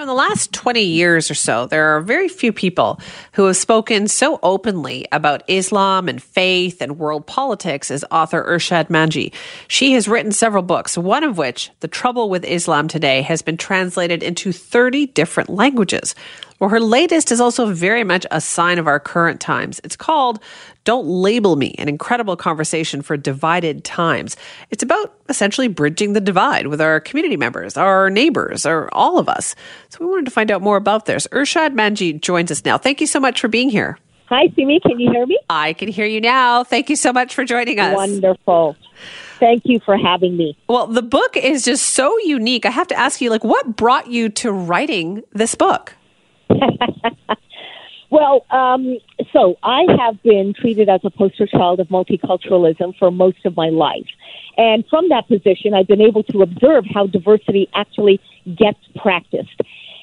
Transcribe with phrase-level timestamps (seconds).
[0.00, 2.98] Know, in the last 20 years or so, there are very few people
[3.32, 8.88] who have spoken so openly about Islam and faith and world politics as author Irshad
[8.88, 9.34] Manji.
[9.68, 13.58] She has written several books, one of which, The Trouble with Islam Today, has been
[13.58, 16.14] translated into 30 different languages.
[16.60, 19.80] Well, her latest is also very much a sign of our current times.
[19.82, 20.40] It's called
[20.84, 24.36] Don't Label Me, an incredible conversation for divided times.
[24.68, 29.26] It's about essentially bridging the divide with our community members, our neighbors, or all of
[29.26, 29.54] us.
[29.90, 31.26] So we wanted to find out more about this.
[31.32, 32.78] Irshad Manji joins us now.
[32.78, 33.98] Thank you so much for being here.
[34.28, 34.78] Hi, Simi.
[34.78, 35.36] Can you hear me?
[35.50, 36.62] I can hear you now.
[36.62, 37.96] Thank you so much for joining us.
[37.96, 38.76] Wonderful.
[39.40, 40.56] Thank you for having me.
[40.68, 42.64] Well, the book is just so unique.
[42.64, 45.96] I have to ask you, like, what brought you to writing this book?
[48.10, 48.98] well, um,
[49.32, 53.70] so I have been treated as a poster child of multiculturalism for most of my
[53.70, 54.06] life.
[54.56, 59.60] And from that position, I've been able to observe how diversity actually gets practiced.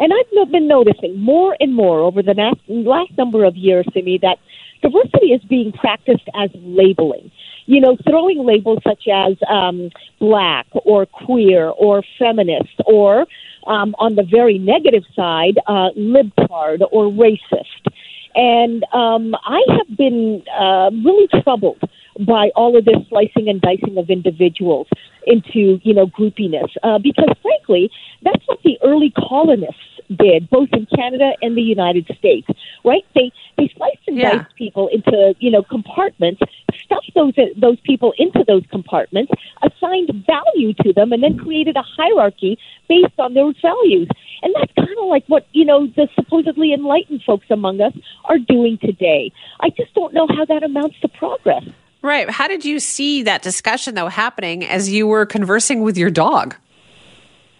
[0.00, 4.18] And I've been noticing more and more over the last, last number of years me
[4.22, 4.38] that
[4.82, 7.30] diversity is being practiced as labeling.
[7.66, 13.26] You know, throwing labels such as um, black or queer or feminist or
[13.66, 17.92] um, on the very negative side, uh, libtard or racist.
[18.34, 21.82] And um, I have been uh, really troubled
[22.26, 24.88] by all of this slicing and dicing of individuals
[25.26, 26.70] into, you know, groupiness.
[26.82, 27.90] Uh, because frankly,
[28.22, 29.80] that's what the early colonists
[30.18, 32.48] did, both in Canada and the United States,
[32.84, 33.04] right?
[33.14, 34.38] They they sliced and yeah.
[34.38, 36.40] diced people into, you know, compartments,
[36.84, 39.32] stuffed those those people into those compartments,
[39.62, 44.08] assigned value to them, and then created a hierarchy based on those values.
[44.42, 47.92] And that's kind of like what, you know, the supposedly enlightened folks among us
[48.24, 49.32] are doing today.
[49.60, 51.64] I just don't know how that amounts to progress.
[52.02, 52.30] Right.
[52.30, 56.56] How did you see that discussion, though, happening as you were conversing with your dog?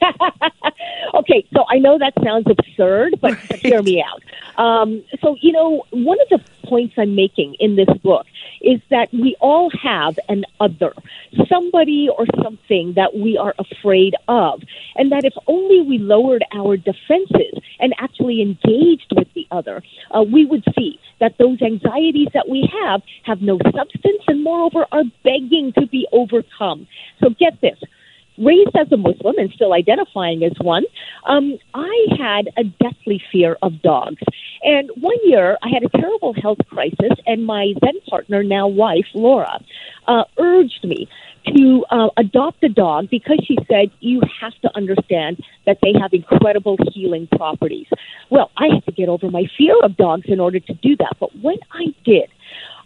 [1.14, 3.48] okay, so I know that sounds absurd, but, right.
[3.48, 4.22] but hear me out.
[4.62, 8.26] Um, so, you know, one of the points I'm making in this book
[8.60, 10.94] is that we all have an other,
[11.48, 14.62] somebody or something that we are afraid of.
[14.96, 20.44] And that if only we lowered our defenses and actually engaged with other, uh, we
[20.44, 25.72] would see that those anxieties that we have have no substance and moreover are begging
[25.78, 26.86] to be overcome.
[27.22, 27.78] So get this
[28.38, 30.84] raised as a Muslim and still identifying as one,
[31.24, 34.22] um, I had a deathly fear of dogs.
[34.62, 39.06] And one year, I had a terrible health crisis, and my then partner, now wife,
[39.14, 39.60] Laura,
[40.06, 41.08] uh, urged me
[41.46, 46.12] to uh, adopt a dog because she said you have to understand that they have
[46.12, 47.86] incredible healing properties.
[48.28, 51.16] Well, I had to get over my fear of dogs in order to do that.
[51.18, 52.28] But when I did,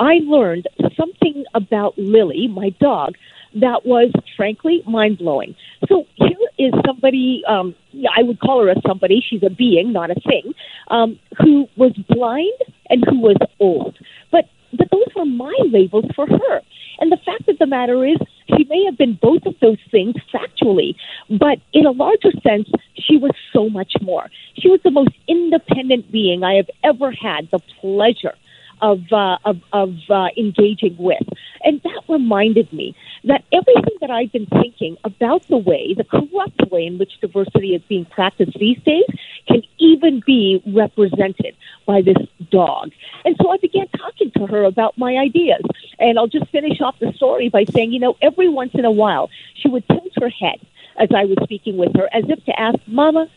[0.00, 3.16] I learned something about Lily, my dog,
[3.54, 5.54] that was frankly mind blowing.
[5.88, 7.74] So here is somebody, um,
[8.16, 10.52] I would call her a somebody, she's a being, not a thing,
[10.88, 12.58] um, who was blind
[12.90, 13.96] and who was old.
[14.30, 16.60] But, but those were my labels for her.
[17.00, 18.16] And the fact of the matter is,
[18.56, 20.96] she may have been both of those things factually,
[21.30, 24.28] but in a larger sense, she was so much more.
[24.58, 28.34] She was the most independent being I have ever had the pleasure
[28.80, 31.26] of uh, of, of uh, engaging with,
[31.64, 36.70] and that reminded me that everything that I've been thinking about the way, the corrupt
[36.70, 39.04] way in which diversity is being practiced these days,
[39.46, 42.16] can even be represented by this
[42.50, 42.92] dog.
[43.24, 45.62] And so I began talking to her about my ideas.
[45.98, 48.90] And I'll just finish off the story by saying, you know, every once in a
[48.90, 50.60] while, she would tilt her head
[50.98, 53.28] as I was speaking with her, as if to ask, Mama,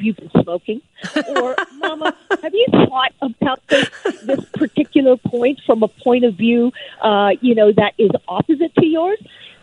[0.00, 0.80] have you been smoking?
[1.36, 3.88] Or, Mama, have you thought about this,
[4.22, 6.72] this particular point from a point of view,
[7.02, 9.18] uh, you know, that is opposite to yours?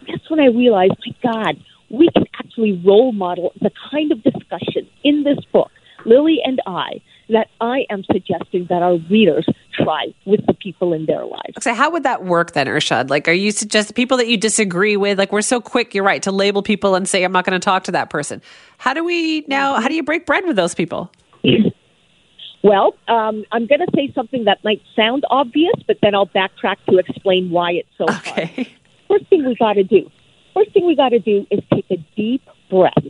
[0.07, 4.87] That's when I realized, my God, we can actually role model the kind of discussion
[5.03, 5.71] in this book,
[6.05, 9.45] Lily and I, that I am suggesting that our readers
[9.77, 11.53] try with the people in their lives.
[11.61, 13.09] So, how would that work then, Irshad?
[13.09, 15.17] Like, are you suggest people that you disagree with?
[15.17, 17.63] Like, we're so quick, you're right, to label people and say, I'm not going to
[17.63, 18.41] talk to that person.
[18.77, 21.11] How do we now, how do you break bread with those people?
[22.63, 26.77] Well, um, I'm going to say something that might sound obvious, but then I'll backtrack
[26.89, 28.45] to explain why it's so okay.
[28.45, 28.67] hard.
[29.07, 30.09] First thing we got to do,
[30.53, 33.05] first thing we got to do is take a deep breath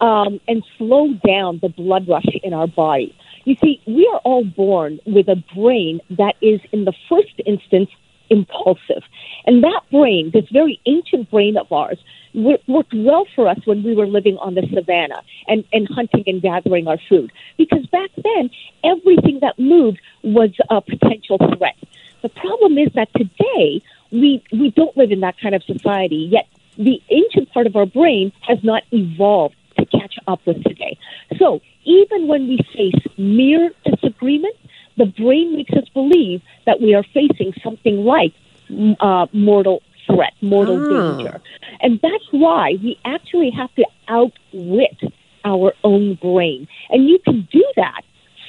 [0.00, 3.14] um, and slow down the blood rush in our body.
[3.46, 7.88] You see, we are all born with a brain that is, in the first instance,
[8.28, 9.04] impulsive.
[9.46, 11.98] And that brain, this very ancient brain of ours,
[12.34, 16.42] worked well for us when we were living on the savannah and, and hunting and
[16.42, 17.30] gathering our food.
[17.56, 18.50] Because back then,
[18.82, 21.76] everything that moved was a potential threat.
[22.22, 26.48] The problem is that today, we, we don't live in that kind of society, yet
[26.76, 29.54] the ancient part of our brain has not evolved
[29.86, 30.98] to catch up with today.
[31.38, 34.56] So even when we face mere disagreement,
[34.96, 38.32] the brain makes us believe that we are facing something like
[39.00, 41.16] uh, mortal threat, mortal oh.
[41.16, 41.40] danger.
[41.80, 44.98] And that's why we actually have to outwit
[45.44, 46.66] our own brain.
[46.90, 48.02] And you can do that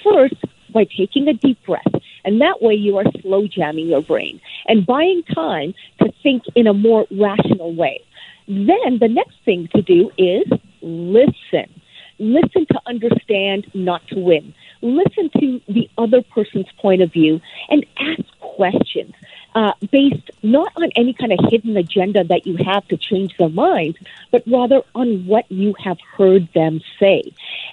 [0.04, 0.36] first
[0.74, 1.84] by taking a deep breath.
[2.24, 6.68] And that way you are slow jamming your brain and buying time to think in
[6.68, 8.02] a more rational way.
[8.48, 10.48] Then the next thing to do is
[10.88, 11.82] listen.
[12.20, 14.54] Listen to understand, not to win.
[14.82, 17.40] Listen to the other person's point of view
[17.70, 19.14] and ask questions
[19.58, 23.50] uh, based not on any kind of hidden agenda that you have to change their
[23.50, 23.98] minds,
[24.32, 27.24] but rather on what you have heard them say.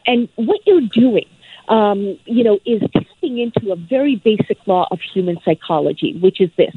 [0.06, 1.26] And what you're doing,
[1.68, 6.50] um, you know, is tapping into a very basic law of human psychology, which is
[6.56, 6.74] this.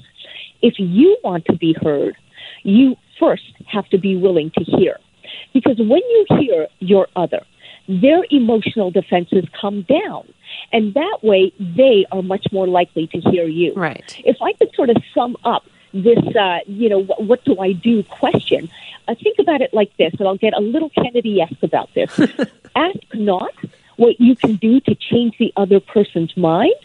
[0.62, 2.18] If you want to be heard,
[2.63, 4.98] you first have to be willing to hear.
[5.54, 7.42] Because when you hear your other,
[7.88, 10.28] their emotional defenses come down.
[10.72, 13.74] And that way, they are much more likely to hear you.
[13.76, 14.22] Right.
[14.26, 17.72] If I could sort of sum up this, uh, you know, what, what, do I
[17.72, 18.70] do question,
[19.08, 22.20] uh, think about it like this, and I'll get a little Kennedy esque about this.
[22.76, 23.54] Ask not
[23.96, 26.76] what you can do to change the other person's mind,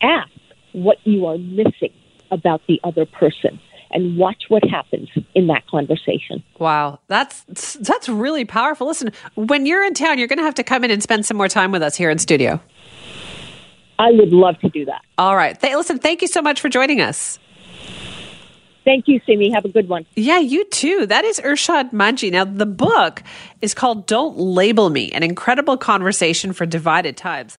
[0.00, 0.30] ask
[0.72, 1.92] what you are missing
[2.30, 6.42] about the other person and watch what happens in that conversation.
[6.58, 8.86] Wow, that's that's really powerful.
[8.86, 11.36] Listen, when you're in town, you're going to have to come in and spend some
[11.36, 12.60] more time with us here in studio.
[13.98, 15.02] I would love to do that.
[15.18, 15.58] All right.
[15.58, 17.38] Th- listen, thank you so much for joining us.
[18.84, 19.50] Thank you, Simi.
[19.50, 20.06] Have a good one.
[20.14, 21.06] Yeah, you too.
[21.06, 22.30] That is Irshad Manji.
[22.30, 23.22] Now, the book
[23.60, 27.54] is called Don't Label Me, an incredible conversation for divided times.